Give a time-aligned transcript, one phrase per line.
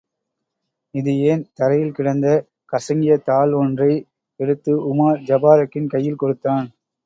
[0.95, 1.43] இது ஏன்?
[1.59, 2.27] தரையில் கிடந்த
[2.73, 3.91] கசங்கிய தாள் ஒன்றை
[4.39, 6.67] எடுத்து உமார் ஜபாரக்கின் கையில் கொடுத்தான்.